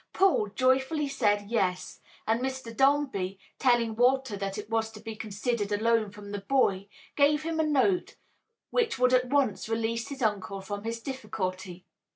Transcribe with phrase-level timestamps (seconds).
[0.13, 2.75] Paul joyfully said yes, and Mr.
[2.75, 7.43] Dombey, telling Walter that it was to be considered a loan from the boy, gave
[7.43, 8.15] him a note
[8.71, 11.85] which would at once release his uncle from his difficulty.